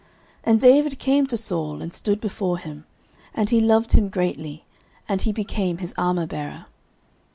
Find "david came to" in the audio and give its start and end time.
0.61-1.37